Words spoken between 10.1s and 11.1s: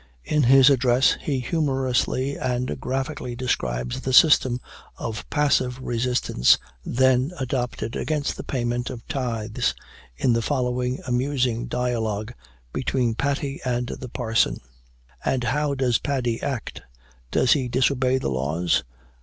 in the following